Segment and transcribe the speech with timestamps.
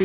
[0.00, 0.04] A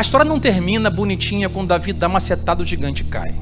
[0.00, 3.36] história não termina bonitinha quando Davi dá uma setada o gigante cai.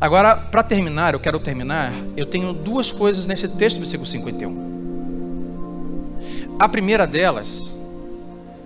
[0.00, 4.72] Agora, para terminar, eu quero terminar, eu tenho duas coisas nesse texto versículo 51.
[6.58, 7.78] A primeira delas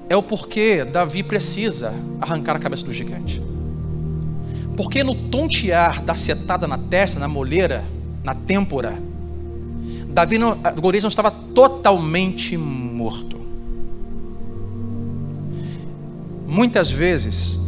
[0.08, 3.42] é o porquê Davi precisa arrancar a cabeça do gigante.
[4.76, 7.84] Porque no tontear da setada na testa, na moleira,
[8.22, 8.98] na têmpora,
[10.08, 13.36] Davi não, não estava totalmente morto.
[16.46, 17.60] Muitas vezes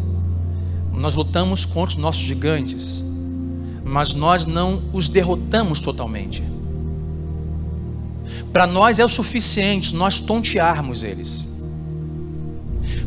[0.92, 3.05] nós lutamos contra os nossos gigantes,
[3.84, 6.42] mas nós não os derrotamos totalmente.
[8.52, 11.48] Para nós é o suficiente nós tontearmos eles.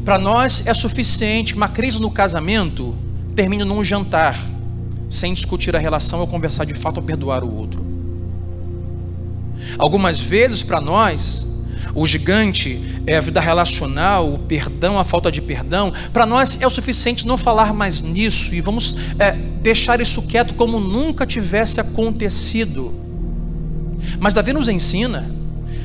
[0.06, 2.96] Para nós é suficiente uma crise no casamento
[3.36, 4.40] termine num jantar,
[5.10, 7.86] sem discutir a relação ou conversar de fato ou perdoar o outro.
[9.78, 11.48] Algumas vezes para nós,
[11.94, 15.92] o gigante é a vida relacional, o perdão, a falta de perdão.
[16.14, 20.54] Para nós é o suficiente não falar mais nisso e vamos é, deixar isso quieto
[20.56, 22.94] como nunca tivesse acontecido.
[24.20, 25.30] Mas Davi nos ensina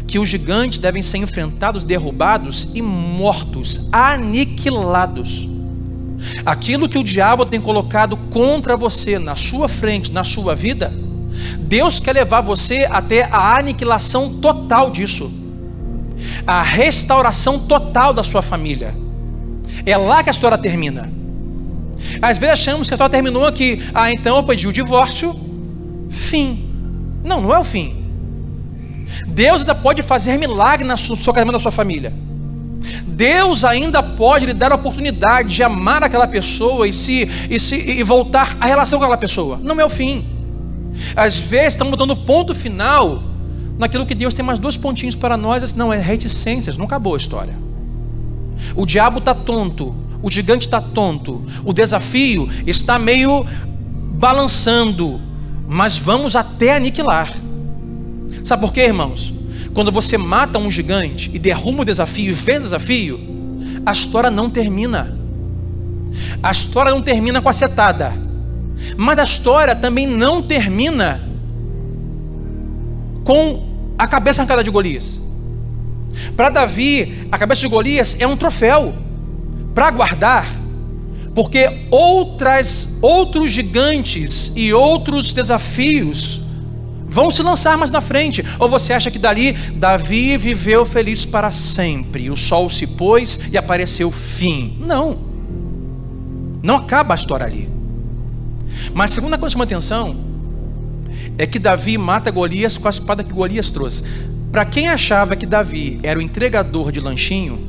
[0.06, 5.48] que os gigantes devem ser enfrentados, derrubados e mortos, aniquilados.
[6.45, 10.92] Aquilo que o diabo tem colocado contra você, na sua frente, na sua vida,
[11.58, 15.31] Deus quer levar você até a aniquilação total disso,
[16.47, 18.97] a restauração total da sua família.
[19.84, 21.11] É lá que a história termina.
[22.20, 23.83] Às vezes achamos que a história terminou aqui.
[23.95, 25.34] Ah, então eu pedi o divórcio,
[26.08, 26.70] fim.
[27.25, 28.05] Não, não é o fim.
[29.27, 32.12] Deus ainda pode fazer milagre no seu casamento da sua família.
[33.06, 37.77] Deus ainda pode lhe dar a oportunidade de amar aquela pessoa e se, e se
[37.77, 39.58] e voltar a relação com aquela pessoa.
[39.62, 40.24] Não é o fim.
[41.14, 43.22] Às vezes estamos dando ponto final
[43.78, 45.74] naquilo que Deus tem mais dois pontinhos para nós.
[45.74, 47.55] Não, é reticências, não acabou a história.
[48.74, 53.46] O diabo está tonto, o gigante está tonto, o desafio está meio
[54.14, 55.20] balançando,
[55.68, 57.33] mas vamos até aniquilar.
[58.42, 59.36] Sabe por quê, irmãos?
[59.74, 63.20] Quando você mata um gigante e derruba o desafio e vê o desafio,
[63.84, 65.16] a história não termina.
[66.42, 68.12] A história não termina com a setada.
[68.96, 71.22] Mas a história também não termina
[73.24, 73.66] com
[73.98, 75.20] a cabeça arrancada de Golias.
[76.36, 78.94] Para Davi, a cabeça de Golias é um troféu
[79.74, 80.46] para guardar,
[81.34, 86.40] porque outras outros gigantes e outros desafios
[87.08, 88.44] vão se lançar mais na frente.
[88.58, 93.56] Ou você acha que dali Davi viveu feliz para sempre, o sol se pôs e
[93.56, 94.77] apareceu fim?
[94.80, 95.18] Não.
[96.62, 97.68] Não acaba a história ali.
[98.92, 100.16] Mas a segunda coisa que chama atenção
[101.39, 104.02] é que Davi mata Golias com a espada que Golias trouxe.
[104.50, 107.68] Para quem achava que Davi era o entregador de lanchinho,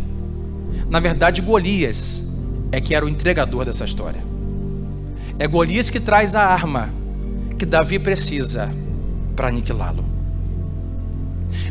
[0.89, 2.25] na verdade Golias
[2.71, 4.23] é que era o entregador dessa história.
[5.37, 6.89] É Golias que traz a arma
[7.57, 8.71] que Davi precisa
[9.37, 10.03] para aniquilá-lo.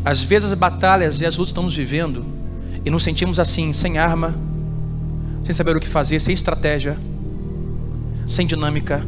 [0.04, 2.24] Às vezes as batalhas e as lutas estamos vivendo
[2.84, 4.34] e nos sentimos assim, sem arma,
[5.42, 6.96] sem saber o que fazer, sem estratégia,
[8.24, 9.04] sem dinâmica,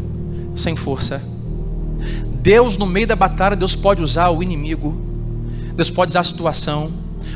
[0.54, 1.22] sem força.
[2.42, 5.00] Deus, no meio da batalha, Deus pode usar o inimigo,
[5.74, 6.92] Deus pode usar a situação,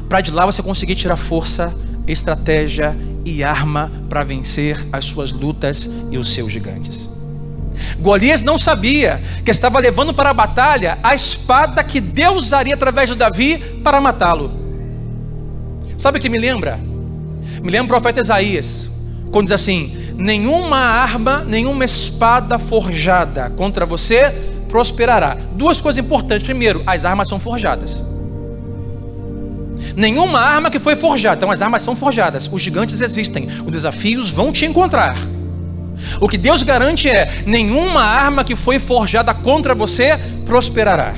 [0.08, 1.74] para de lá você conseguir tirar força,
[2.06, 7.08] estratégia e arma para vencer as suas lutas e os seus gigantes.
[7.98, 13.10] Golias não sabia que estava levando para a batalha a espada que Deus usaria através
[13.10, 14.50] de Davi para matá-lo.
[15.96, 16.78] Sabe o que me lembra?
[17.62, 18.90] Me lembra o profeta Isaías,
[19.30, 24.30] quando diz assim: Nenhuma arma, nenhuma espada forjada contra você
[24.68, 25.36] prosperará.
[25.52, 26.44] Duas coisas importantes.
[26.44, 28.04] Primeiro, as armas são forjadas.
[29.96, 32.48] Nenhuma arma que foi forjada, então as armas são forjadas.
[32.50, 35.16] Os gigantes existem, os desafios vão te encontrar.
[36.20, 41.14] O que Deus garante é: nenhuma arma que foi forjada contra você prosperará.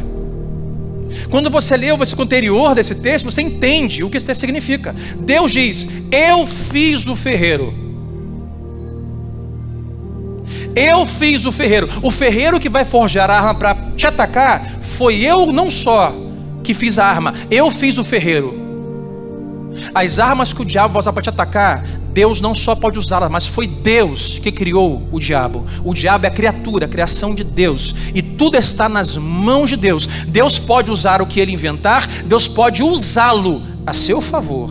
[1.30, 4.94] Quando você lê o versículo anterior desse texto, você entende o que isso significa.
[5.20, 7.84] Deus diz: Eu fiz o ferreiro.
[10.74, 11.88] Eu fiz o ferreiro.
[12.02, 16.12] O ferreiro que vai forjar a arma para te atacar, foi eu não só
[16.62, 18.63] que fiz a arma, eu fiz o ferreiro.
[19.94, 23.30] As armas que o diabo vai usar para te atacar, Deus não só pode usá-las,
[23.30, 25.64] mas foi Deus que criou o diabo.
[25.84, 29.76] O diabo é a criatura, a criação de Deus, e tudo está nas mãos de
[29.76, 30.06] Deus.
[30.06, 34.70] Deus pode usar o que ele inventar, Deus pode usá-lo a seu favor.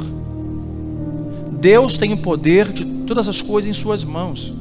[1.51, 4.53] Deus tem o poder de todas as coisas em suas mãos.